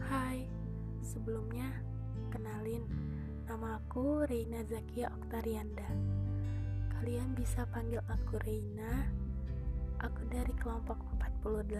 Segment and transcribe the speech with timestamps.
[0.00, 0.48] Hai,
[1.04, 1.68] sebelumnya
[2.32, 2.80] kenalin,
[3.44, 5.84] nama aku Reina Zakia Oktarianda.
[6.96, 9.04] Kalian bisa panggil aku Reina.
[10.00, 10.96] Aku dari kelompok
[11.44, 11.76] 48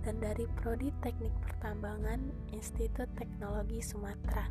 [0.00, 2.24] dan dari Prodi Teknik Pertambangan
[2.56, 4.48] Institut Teknologi Sumatera.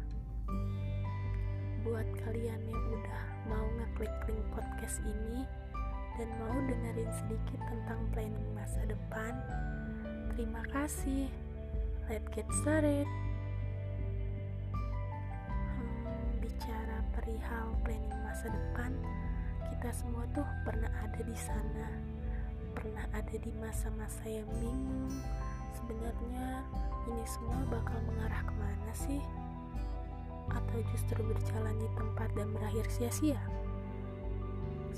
[1.81, 5.41] Buat kalian yang udah mau ngeklik link podcast ini
[6.19, 9.31] dan mau dengerin sedikit tentang planning masa depan,
[10.35, 11.31] terima kasih.
[12.11, 13.07] Let's get started.
[15.79, 18.91] Hmm, bicara perihal planning masa depan,
[19.71, 21.87] kita semua tuh pernah ada di sana.
[22.75, 25.15] Pernah ada di masa-masa yang bingung.
[25.71, 26.67] Sebenarnya
[27.07, 29.23] ini semua bakal mengarah ke mana sih?
[30.51, 33.39] Atau justru berjalan di tempat dan berakhir sia-sia?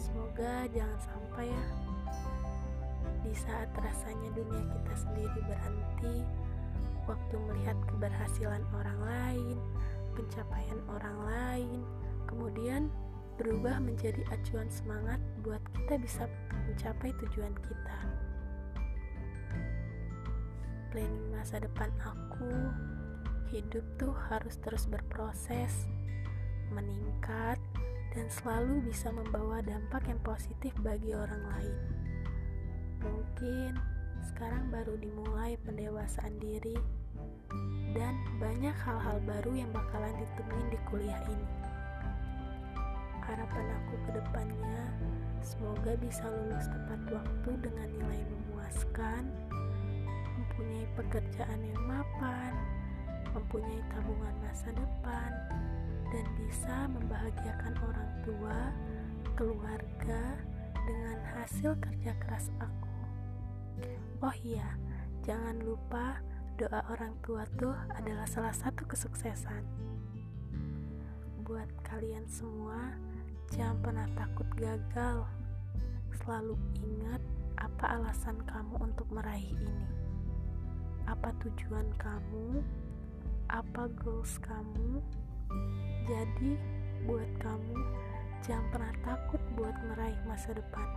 [0.01, 1.65] Semoga jangan sampai ya.
[3.21, 6.25] Di saat rasanya dunia kita sendiri berhenti,
[7.05, 9.57] waktu melihat keberhasilan orang lain,
[10.17, 11.79] pencapaian orang lain,
[12.25, 12.89] kemudian
[13.37, 16.25] berubah menjadi acuan semangat buat kita bisa
[16.65, 17.99] mencapai tujuan kita.
[20.89, 22.51] Planning masa depan aku,
[23.53, 25.85] hidup tuh harus terus berproses,
[26.73, 27.61] meningkat,
[28.11, 31.77] dan selalu bisa membawa dampak yang positif bagi orang lain.
[33.01, 33.79] Mungkin
[34.21, 36.75] sekarang baru dimulai pendewasaan diri
[37.91, 41.49] dan banyak hal-hal baru yang bakalan ditemuin di kuliah ini.
[43.21, 44.81] Harapan aku ke depannya
[45.39, 49.23] semoga bisa lulus tepat waktu dengan nilai memuaskan,
[50.35, 52.51] mempunyai pekerjaan yang mapan,
[53.35, 55.31] mempunyai tabungan masa depan,
[56.11, 58.59] dan bisa membahagiakan orang tua,
[59.35, 60.23] keluarga
[60.83, 62.89] dengan hasil kerja keras aku.
[64.21, 64.77] Oh iya,
[65.25, 66.21] jangan lupa
[66.61, 69.65] doa orang tua tuh adalah salah satu kesuksesan.
[71.41, 72.93] Buat kalian semua,
[73.49, 75.25] jangan pernah takut gagal.
[76.21, 76.53] Selalu
[76.85, 77.21] ingat
[77.57, 79.89] apa alasan kamu untuk meraih ini.
[81.09, 82.61] Apa tujuan kamu?
[83.51, 85.03] Apa goals kamu?
[86.07, 86.55] Jadi,
[87.03, 87.77] buat kamu,
[88.47, 90.87] jangan pernah takut buat meraih masa depan.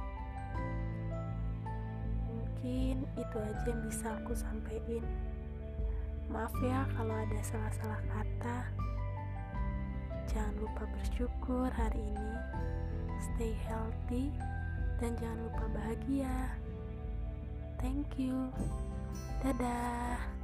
[2.30, 5.02] Mungkin itu aja yang bisa aku sampaikan.
[6.30, 8.58] Maaf ya kalau ada salah-salah kata.
[10.30, 12.38] Jangan lupa bersyukur hari ini.
[13.18, 14.30] Stay healthy
[15.02, 16.54] dan jangan lupa bahagia.
[17.82, 18.48] Thank you.
[19.42, 20.43] Dadah